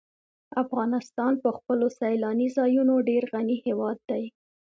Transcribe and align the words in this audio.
افغانستان 0.63 1.33
په 1.43 1.49
خپلو 1.57 1.87
سیلاني 1.99 2.47
ځایونو 2.57 2.93
ډېر 3.09 3.23
غني 3.33 3.57
هېواد 3.65 3.97
دی. 4.09 4.23